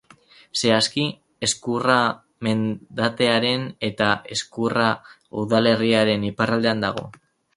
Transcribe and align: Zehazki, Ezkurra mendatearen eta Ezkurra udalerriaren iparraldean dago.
Zehazki, 0.59 1.03
Ezkurra 1.47 1.97
mendatearen 2.47 3.67
eta 3.89 4.09
Ezkurra 4.37 4.89
udalerriaren 5.45 6.29
iparraldean 6.33 6.85
dago. 6.89 7.09